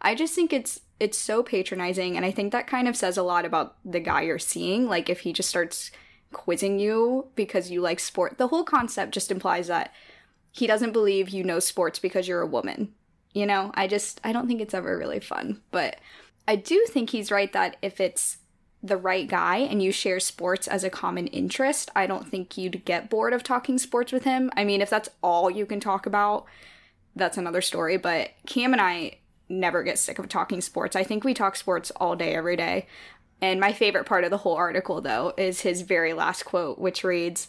I 0.03 0.13
just 0.13 0.35
think 0.35 0.53
it's 0.53 0.81
it's 0.99 1.17
so 1.17 1.41
patronizing 1.41 2.15
and 2.15 2.23
I 2.23 2.29
think 2.29 2.51
that 2.51 2.67
kind 2.67 2.87
of 2.87 2.95
says 2.95 3.17
a 3.17 3.23
lot 3.23 3.43
about 3.43 3.75
the 3.83 3.99
guy 3.99 4.21
you're 4.21 4.37
seeing. 4.37 4.87
Like 4.87 5.09
if 5.09 5.21
he 5.21 5.33
just 5.33 5.49
starts 5.49 5.89
quizzing 6.33 6.79
you 6.79 7.27
because 7.35 7.71
you 7.71 7.81
like 7.81 7.99
sport. 7.99 8.37
The 8.37 8.47
whole 8.47 8.63
concept 8.63 9.13
just 9.13 9.31
implies 9.31 9.67
that 9.67 9.93
he 10.51 10.67
doesn't 10.67 10.91
believe 10.91 11.29
you 11.29 11.43
know 11.43 11.59
sports 11.59 11.99
because 11.99 12.27
you're 12.27 12.41
a 12.41 12.47
woman. 12.47 12.93
You 13.33 13.45
know, 13.45 13.71
I 13.75 13.87
just 13.87 14.19
I 14.23 14.31
don't 14.31 14.47
think 14.47 14.61
it's 14.61 14.73
ever 14.73 14.97
really 14.97 15.19
fun. 15.19 15.61
But 15.71 15.99
I 16.47 16.55
do 16.55 16.85
think 16.89 17.09
he's 17.09 17.31
right 17.31 17.51
that 17.53 17.77
if 17.81 17.99
it's 17.99 18.37
the 18.83 18.97
right 18.97 19.27
guy 19.27 19.57
and 19.57 19.81
you 19.81 19.91
share 19.91 20.19
sports 20.19 20.67
as 20.67 20.83
a 20.83 20.89
common 20.89 21.27
interest, 21.27 21.89
I 21.95 22.05
don't 22.05 22.27
think 22.27 22.57
you'd 22.57 22.83
get 22.83 23.09
bored 23.09 23.33
of 23.33 23.41
talking 23.41 23.77
sports 23.77 24.11
with 24.11 24.25
him. 24.25 24.51
I 24.57 24.65
mean, 24.65 24.81
if 24.81 24.89
that's 24.89 25.09
all 25.21 25.49
you 25.49 25.65
can 25.65 25.79
talk 25.79 26.05
about, 26.05 26.45
that's 27.15 27.37
another 27.37 27.61
story. 27.61 27.95
But 27.97 28.31
Cam 28.45 28.73
and 28.73 28.81
I 28.81 29.19
never 29.47 29.83
get 29.83 29.99
sick 29.99 30.19
of 30.19 30.27
talking 30.27 30.59
sports. 30.59 30.95
I 30.95 31.03
think 31.03 31.23
we 31.23 31.33
talk 31.33 31.55
sports 31.55 31.91
all 31.95 32.15
day, 32.15 32.35
every 32.35 32.57
day. 32.57 32.87
And 33.41 33.59
my 33.59 33.73
favorite 33.73 34.05
part 34.05 34.23
of 34.23 34.31
the 34.31 34.37
whole 34.37 34.55
article, 34.55 35.01
though, 35.01 35.33
is 35.37 35.61
his 35.61 35.81
very 35.81 36.13
last 36.13 36.43
quote, 36.43 36.79
which 36.79 37.03
reads 37.03 37.47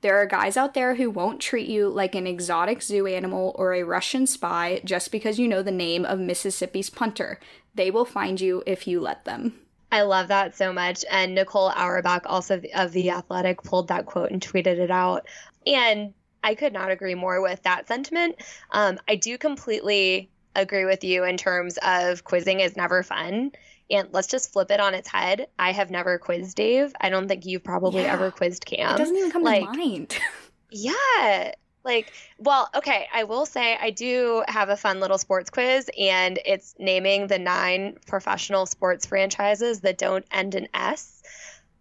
There 0.00 0.16
are 0.16 0.26
guys 0.26 0.56
out 0.56 0.74
there 0.74 0.96
who 0.96 1.10
won't 1.10 1.40
treat 1.40 1.68
you 1.68 1.88
like 1.88 2.14
an 2.14 2.26
exotic 2.26 2.82
zoo 2.82 3.06
animal 3.06 3.54
or 3.56 3.72
a 3.72 3.84
Russian 3.84 4.26
spy 4.26 4.80
just 4.84 5.12
because 5.12 5.38
you 5.38 5.46
know 5.46 5.62
the 5.62 5.70
name 5.70 6.04
of 6.04 6.18
Mississippi's 6.18 6.90
punter. 6.90 7.38
They 7.74 7.90
will 7.90 8.04
find 8.04 8.40
you 8.40 8.62
if 8.66 8.86
you 8.86 9.00
let 9.00 9.24
them. 9.24 9.54
I 9.92 10.02
love 10.02 10.28
that 10.28 10.56
so 10.56 10.72
much. 10.72 11.04
And 11.10 11.34
Nicole 11.34 11.70
Auerbach, 11.70 12.22
also 12.24 12.60
of 12.74 12.92
The 12.92 13.10
Athletic, 13.10 13.62
pulled 13.62 13.88
that 13.88 14.06
quote 14.06 14.30
and 14.30 14.40
tweeted 14.40 14.78
it 14.78 14.90
out. 14.90 15.26
And 15.66 16.14
I 16.42 16.54
could 16.54 16.72
not 16.72 16.90
agree 16.90 17.14
more 17.14 17.40
with 17.40 17.62
that 17.62 17.86
sentiment. 17.86 18.36
Um, 18.70 18.98
I 19.06 19.16
do 19.16 19.38
completely 19.38 20.30
agree 20.56 20.84
with 20.84 21.04
you 21.04 21.24
in 21.24 21.36
terms 21.36 21.78
of 21.82 22.24
quizzing 22.24 22.60
is 22.60 22.76
never 22.76 23.02
fun. 23.02 23.52
And 23.92 24.08
let's 24.12 24.26
just 24.26 24.52
flip 24.52 24.70
it 24.70 24.80
on 24.80 24.94
its 24.94 25.08
head. 25.08 25.48
I 25.58 25.72
have 25.72 25.90
never 25.90 26.18
quizzed 26.18 26.56
Dave. 26.56 26.94
I 27.00 27.10
don't 27.10 27.28
think 27.28 27.44
you've 27.46 27.62
probably 27.62 28.02
yeah. 28.02 28.14
ever 28.14 28.30
quizzed 28.30 28.64
Cam. 28.64 28.94
It 28.94 28.98
doesn't 28.98 29.16
even 29.16 29.30
come 29.30 29.42
like, 29.42 29.70
to 29.70 29.78
mind. 29.78 30.18
yeah. 30.70 31.52
Like, 31.84 32.12
well, 32.38 32.70
okay, 32.74 33.06
I 33.12 33.24
will 33.24 33.44
say 33.44 33.76
I 33.80 33.90
do 33.90 34.44
have 34.48 34.68
a 34.68 34.76
fun 34.76 35.00
little 35.00 35.18
sports 35.18 35.50
quiz, 35.50 35.90
and 35.98 36.38
it's 36.46 36.74
naming 36.78 37.26
the 37.26 37.38
nine 37.38 37.98
professional 38.06 38.66
sports 38.66 39.04
franchises 39.04 39.80
that 39.80 39.98
don't 39.98 40.24
end 40.30 40.54
in 40.54 40.68
S. 40.74 41.22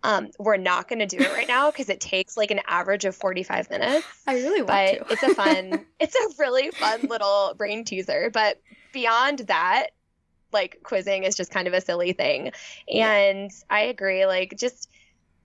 Um, 0.03 0.31
we're 0.39 0.57
not 0.57 0.87
going 0.87 0.99
to 0.99 1.05
do 1.05 1.17
it 1.17 1.31
right 1.31 1.47
now 1.47 1.69
because 1.69 1.87
it 1.89 1.99
takes 1.99 2.35
like 2.35 2.49
an 2.49 2.61
average 2.65 3.05
of 3.05 3.15
45 3.15 3.69
minutes. 3.69 4.07
I 4.25 4.33
really 4.33 4.63
want 4.63 4.67
but 4.67 5.07
to. 5.07 5.13
it's 5.13 5.23
a 5.23 5.35
fun, 5.35 5.85
it's 5.99 6.15
a 6.15 6.41
really 6.41 6.71
fun 6.71 7.01
little 7.01 7.53
brain 7.55 7.85
teaser. 7.85 8.31
But 8.33 8.59
beyond 8.93 9.39
that, 9.39 9.89
like 10.51 10.79
quizzing 10.83 11.23
is 11.23 11.35
just 11.35 11.51
kind 11.51 11.67
of 11.67 11.73
a 11.73 11.81
silly 11.81 12.13
thing. 12.13 12.51
And 12.91 13.51
I 13.69 13.81
agree, 13.81 14.25
like 14.25 14.55
just 14.57 14.89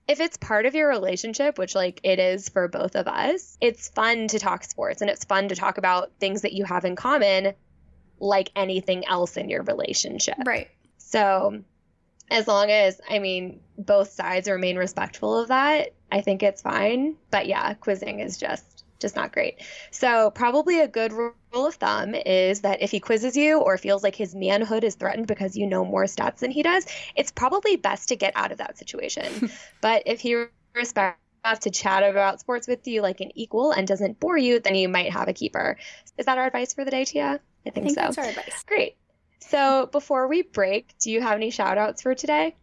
if 0.07 0.19
it's 0.19 0.37
part 0.37 0.65
of 0.65 0.73
your 0.73 0.87
relationship, 0.87 1.57
which 1.57 1.75
like 1.75 1.99
it 2.03 2.19
is 2.19 2.49
for 2.49 2.67
both 2.67 2.95
of 2.95 3.07
us, 3.07 3.57
it's 3.59 3.89
fun 3.89 4.27
to 4.29 4.39
talk 4.39 4.63
sports 4.63 5.01
and 5.01 5.09
it's 5.09 5.25
fun 5.25 5.49
to 5.49 5.55
talk 5.55 5.77
about 5.77 6.11
things 6.19 6.41
that 6.43 6.53
you 6.53 6.63
have 6.65 6.85
in 6.85 6.95
common 6.95 7.53
like 8.19 8.49
anything 8.55 9.05
else 9.05 9.37
in 9.37 9.49
your 9.49 9.63
relationship. 9.63 10.37
Right. 10.45 10.69
So 10.97 11.61
as 12.29 12.47
long 12.47 12.71
as 12.71 12.99
I 13.09 13.19
mean 13.19 13.61
both 13.77 14.11
sides 14.11 14.49
remain 14.49 14.77
respectful 14.77 15.39
of 15.39 15.49
that, 15.49 15.93
I 16.11 16.21
think 16.21 16.41
it's 16.41 16.61
fine. 16.61 17.15
But 17.31 17.47
yeah, 17.47 17.73
quizzing 17.75 18.19
is 18.19 18.37
just 18.37 18.76
just 18.99 19.15
not 19.15 19.31
great. 19.31 19.61
So, 19.91 20.31
probably 20.31 20.79
a 20.79 20.87
good 20.87 21.11
rule 21.11 21.33
of 21.53 21.75
thumb 21.75 22.15
is 22.15 22.61
that 22.61 22.81
if 22.81 22.91
he 22.91 22.99
quizzes 22.99 23.37
you 23.37 23.59
or 23.59 23.77
feels 23.77 24.03
like 24.03 24.15
his 24.15 24.35
manhood 24.35 24.83
is 24.83 24.95
threatened 24.95 25.27
because 25.27 25.55
you 25.55 25.67
know 25.67 25.85
more 25.85 26.05
stats 26.05 26.39
than 26.39 26.51
he 26.51 26.63
does, 26.63 26.85
it's 27.15 27.31
probably 27.31 27.75
best 27.75 28.09
to 28.09 28.15
get 28.15 28.33
out 28.35 28.51
of 28.51 28.57
that 28.57 28.77
situation. 28.77 29.51
but 29.81 30.03
if 30.05 30.19
he 30.19 30.45
respects 30.73 31.19
to 31.61 31.69
chat 31.69 32.03
about 32.03 32.39
sports 32.39 32.67
with 32.67 32.85
you 32.87 33.01
like 33.01 33.21
an 33.21 33.31
equal 33.35 33.71
and 33.71 33.87
doesn't 33.87 34.19
bore 34.19 34.37
you, 34.37 34.59
then 34.59 34.75
you 34.75 34.89
might 34.89 35.11
have 35.11 35.27
a 35.27 35.33
keeper. 35.33 35.77
Is 36.17 36.25
that 36.25 36.37
our 36.37 36.45
advice 36.45 36.73
for 36.73 36.83
the 36.83 36.91
day, 36.91 37.05
Tia? 37.05 37.39
I 37.65 37.69
think, 37.69 37.85
I 37.85 37.89
think 37.89 37.89
so. 37.89 38.01
That's 38.01 38.17
our 38.17 38.25
advice. 38.25 38.63
Great. 38.67 38.97
So, 39.39 39.87
before 39.91 40.27
we 40.27 40.41
break, 40.41 40.97
do 40.99 41.11
you 41.11 41.21
have 41.21 41.35
any 41.35 41.51
shout 41.51 41.77
outs 41.77 42.01
for 42.01 42.15
today? 42.15 42.55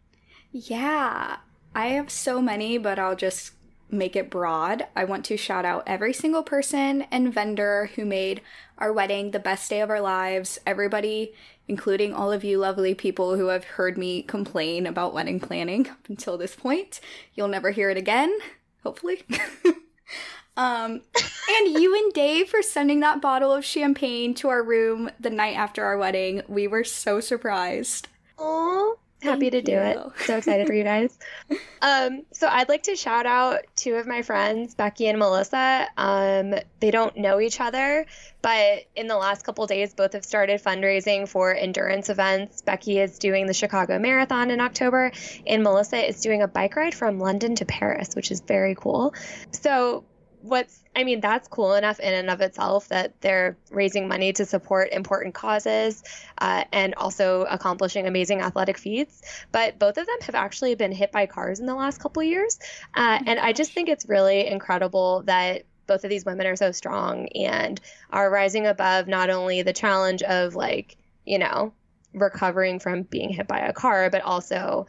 Yeah, 0.51 1.37
I 1.73 1.87
have 1.87 2.09
so 2.09 2.41
many, 2.41 2.77
but 2.77 2.99
I'll 2.99 3.15
just 3.15 3.51
make 3.97 4.15
it 4.15 4.29
broad, 4.29 4.87
I 4.95 5.03
want 5.05 5.25
to 5.25 5.37
shout 5.37 5.65
out 5.65 5.83
every 5.87 6.13
single 6.13 6.43
person 6.43 7.03
and 7.11 7.33
vendor 7.33 7.89
who 7.95 8.05
made 8.05 8.41
our 8.77 8.91
wedding 8.91 9.31
the 9.31 9.39
best 9.39 9.69
day 9.69 9.81
of 9.81 9.89
our 9.89 10.01
lives. 10.01 10.59
Everybody, 10.65 11.33
including 11.67 12.13
all 12.13 12.31
of 12.31 12.43
you 12.43 12.57
lovely 12.57 12.93
people 12.93 13.35
who 13.35 13.47
have 13.47 13.63
heard 13.63 13.97
me 13.97 14.21
complain 14.23 14.85
about 14.85 15.13
wedding 15.13 15.39
planning 15.39 15.87
up 15.89 16.09
until 16.09 16.37
this 16.37 16.55
point. 16.55 16.99
You'll 17.33 17.47
never 17.47 17.71
hear 17.71 17.89
it 17.89 17.97
again, 17.97 18.37
hopefully. 18.83 19.23
um, 20.57 21.01
and 21.49 21.81
you 21.81 21.95
and 21.95 22.13
Dave 22.13 22.49
for 22.49 22.61
sending 22.61 22.99
that 22.99 23.21
bottle 23.21 23.53
of 23.53 23.65
champagne 23.65 24.33
to 24.35 24.49
our 24.49 24.63
room 24.63 25.09
the 25.19 25.29
night 25.29 25.55
after 25.55 25.83
our 25.85 25.97
wedding. 25.97 26.41
We 26.47 26.67
were 26.67 26.83
so 26.83 27.19
surprised. 27.19 28.07
Aww 28.37 28.95
happy 29.25 29.49
to 29.49 29.61
do 29.61 29.73
you. 29.73 29.79
it. 29.79 29.99
So 30.25 30.37
excited 30.37 30.67
for 30.67 30.73
you 30.73 30.83
guys. 30.83 31.17
Um, 31.81 32.23
so 32.31 32.47
I'd 32.47 32.67
like 32.67 32.83
to 32.83 32.95
shout 32.95 33.27
out 33.27 33.59
two 33.75 33.93
of 33.93 34.07
my 34.07 34.23
friends, 34.23 34.73
Becky 34.73 35.07
and 35.07 35.19
Melissa. 35.19 35.87
Um, 35.95 36.55
they 36.79 36.89
don't 36.89 37.15
know 37.15 37.39
each 37.39 37.61
other, 37.61 38.07
but 38.41 38.85
in 38.95 39.05
the 39.05 39.15
last 39.15 39.43
couple 39.43 39.67
days, 39.67 39.93
both 39.93 40.13
have 40.13 40.25
started 40.25 40.63
fundraising 40.63 41.29
for 41.29 41.53
endurance 41.53 42.09
events. 42.09 42.63
Becky 42.63 42.97
is 42.97 43.19
doing 43.19 43.45
the 43.45 43.53
Chicago 43.53 43.99
Marathon 43.99 44.49
in 44.49 44.61
October, 44.61 45.11
and 45.45 45.61
Melissa 45.61 46.07
is 46.07 46.21
doing 46.21 46.41
a 46.41 46.47
bike 46.47 46.75
ride 46.75 46.95
from 46.95 47.19
London 47.19 47.53
to 47.55 47.65
Paris, 47.65 48.15
which 48.15 48.31
is 48.31 48.41
very 48.41 48.73
cool. 48.73 49.13
So 49.51 50.05
what's 50.45 50.83
I 50.95 51.03
mean, 51.03 51.19
that's 51.19 51.47
cool 51.47 51.73
enough 51.73 51.99
in 51.99 52.13
and 52.13 52.29
of 52.29 52.39
itself 52.41 52.87
that 52.87 53.19
they're 53.19 53.57
raising 53.69 54.07
money 54.07 54.31
to 54.33 54.45
support 54.45 54.91
important 54.91 55.33
causes 55.33 56.03
uh, 56.37 56.63
and 56.71 56.95
also 56.95 57.45
accomplishing 57.49 58.07
amazing 58.07 58.41
athletic 58.41 58.77
feats. 58.77 59.21
But 59.51 59.77
both 59.77 59.97
of 59.97 60.05
them 60.05 60.17
have 60.21 60.35
actually 60.35 60.75
been 60.75 60.91
hit 60.91 61.11
by 61.11 61.25
cars 61.25 61.59
in 61.59 61.65
the 61.65 61.75
last 61.75 61.99
couple 61.99 62.23
years. 62.23 62.59
Uh, 62.93 63.19
and 63.25 63.39
I 63.39 63.51
just 63.51 63.73
think 63.73 63.89
it's 63.89 64.07
really 64.07 64.47
incredible 64.47 65.23
that 65.23 65.63
both 65.87 66.03
of 66.03 66.09
these 66.09 66.25
women 66.25 66.47
are 66.47 66.55
so 66.55 66.71
strong 66.71 67.27
and 67.27 67.79
are 68.09 68.29
rising 68.29 68.65
above 68.65 69.07
not 69.07 69.29
only 69.29 69.61
the 69.61 69.73
challenge 69.73 70.23
of, 70.23 70.55
like, 70.55 70.95
you 71.25 71.37
know, 71.39 71.73
recovering 72.13 72.79
from 72.79 73.03
being 73.03 73.29
hit 73.29 73.47
by 73.47 73.59
a 73.59 73.73
car, 73.73 74.09
but 74.09 74.21
also 74.21 74.87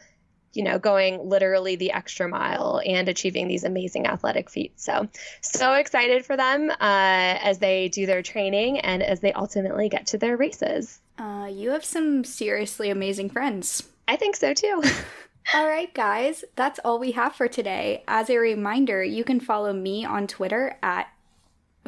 you 0.57 0.63
know, 0.63 0.79
going 0.79 1.29
literally 1.29 1.77
the 1.77 1.93
extra 1.93 2.29
mile 2.29 2.81
and 2.87 3.09
achieving 3.09 3.47
these 3.47 3.65
amazing 3.65 4.07
athletic 4.07 4.49
feats. 4.49 4.85
So, 4.85 5.09
so 5.43 5.75
excited 5.75 6.25
for 6.25 6.37
them 6.37 6.71
uh, 6.71 6.75
as 6.81 7.59
they 7.59 7.89
do 7.89 8.07
their 8.07 8.23
training 8.23 8.81
and 8.81 9.03
as 9.03 9.21
they 9.21 9.33
ultimately 9.33 9.89
get 9.89 10.07
to 10.09 10.19
their 10.19 10.37
races. 10.37 11.01
Uh, 11.19 11.49
you 11.51 11.71
have 11.71 11.85
some 11.85 12.25
seriously 12.25 12.91
amazing 12.91 13.31
friends. 13.31 13.83
I 14.09 14.17
think 14.17 14.37
so 14.37 14.55
too. 14.55 14.83
all 15.55 15.67
right, 15.67 15.93
guys, 15.95 16.45
that's 16.57 16.79
all 16.85 16.99
we 16.99 17.13
have 17.13 17.35
for 17.35 17.49
today. 17.49 18.03
As 18.09 18.31
a 18.31 18.39
reminder, 18.39 19.03
you 19.05 19.25
can 19.25 19.41
follow 19.41 19.73
me 19.73 20.05
on 20.05 20.27
Twitter 20.27 20.77
at 20.83 21.09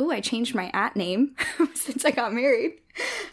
Oh, 0.01 0.13
I 0.13 0.21
changed 0.21 0.55
my 0.55 0.71
at 0.73 0.95
name 0.95 1.35
since 1.75 2.05
I 2.05 2.13
got 2.13 2.33
married. 2.33 2.79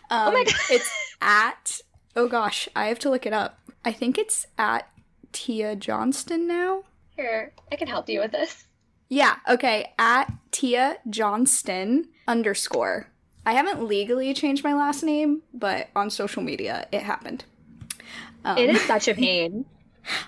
Um, 0.10 0.30
oh 0.30 0.32
my 0.32 0.44
god. 0.44 0.56
it's 0.72 1.16
at 1.22 1.82
Oh 2.16 2.28
gosh, 2.28 2.70
I 2.76 2.88
have 2.88 3.00
to 3.00 3.10
look 3.10 3.26
it 3.26 3.34
up. 3.34 3.60
I 3.84 3.92
think 3.92 4.18
it's 4.18 4.48
at 4.58 4.90
Tia 5.36 5.76
Johnston 5.76 6.48
now. 6.48 6.84
Here, 7.18 7.52
I 7.70 7.76
can 7.76 7.90
help 7.90 8.08
you 8.08 8.22
with 8.22 8.32
this. 8.32 8.66
Yeah, 9.10 9.36
okay. 9.50 9.94
At 10.00 10.32
Tia 10.52 10.98
Johnston 11.10 12.08
underscore. 12.26 13.08
I 13.46 13.52
haven't 13.52 13.86
legally 13.86 14.34
changed 14.34 14.64
my 14.64 14.74
last 14.74 15.04
name, 15.04 15.44
but 15.54 15.90
on 15.94 16.10
social 16.10 16.42
media 16.42 16.88
it 16.94 17.04
happened. 17.04 17.44
Um, 18.46 18.58
it 18.58 18.70
is 18.70 18.82
such 18.82 19.08
a 19.08 19.14
pain. 19.14 19.66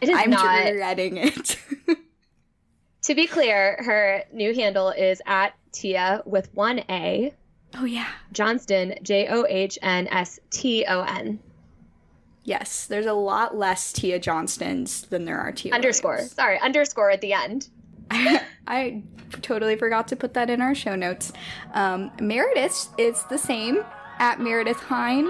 It 0.01 0.09
is 0.09 0.17
I'm 0.17 0.31
not. 0.31 0.71
dreading 0.73 1.17
it. 1.17 1.55
to 3.03 3.13
be 3.13 3.27
clear, 3.27 3.77
her 3.85 4.23
new 4.33 4.55
handle 4.55 4.89
is 4.89 5.21
at 5.27 5.53
Tia 5.71 6.23
with 6.25 6.51
one 6.55 6.79
A. 6.89 7.31
Oh 7.75 7.85
yeah. 7.85 8.07
Johnston, 8.31 8.95
J 9.03 9.27
O 9.27 9.45
H 9.47 9.77
N 9.83 10.07
S 10.07 10.39
T 10.49 10.83
O 10.87 11.03
N. 11.03 11.39
Yes, 12.47 12.87
there's 12.87 13.05
a 13.05 13.13
lot 13.13 13.57
less 13.57 13.91
Tia 13.91 14.21
Johnstons 14.21 15.09
than 15.09 15.25
there 15.25 15.37
are 15.37 15.51
Tia. 15.51 15.73
Underscore. 15.73 16.13
Williams. 16.13 16.31
Sorry, 16.31 16.57
underscore 16.61 17.11
at 17.11 17.19
the 17.19 17.33
end. 17.33 17.67
I, 18.09 19.03
totally 19.41 19.75
forgot 19.75 20.07
to 20.07 20.15
put 20.15 20.33
that 20.35 20.49
in 20.49 20.61
our 20.61 20.73
show 20.73 20.95
notes. 20.95 21.33
Um, 21.73 22.09
Meredith 22.21 22.87
is 22.97 23.23
the 23.23 23.37
same 23.37 23.83
at 24.19 24.39
Meredith 24.39 24.77
Hine 24.77 25.29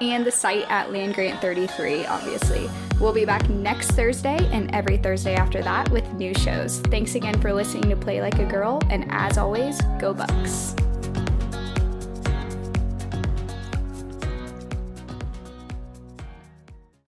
and 0.00 0.24
the 0.24 0.32
site 0.32 0.64
at 0.70 0.88
Landgrant33, 0.88 2.08
obviously. 2.08 2.70
We'll 2.98 3.12
be 3.12 3.26
back 3.26 3.46
next 3.50 3.90
Thursday 3.90 4.38
and 4.50 4.74
every 4.74 4.96
Thursday 4.96 5.34
after 5.34 5.62
that 5.62 5.90
with 5.90 6.10
new 6.14 6.32
shows. 6.32 6.80
Thanks 6.80 7.16
again 7.16 7.38
for 7.42 7.52
listening 7.52 7.90
to 7.90 7.96
Play 7.96 8.22
Like 8.22 8.38
a 8.38 8.46
Girl, 8.46 8.80
and 8.88 9.06
as 9.10 9.36
always, 9.36 9.78
go 9.98 10.14
Bucks. 10.14 10.74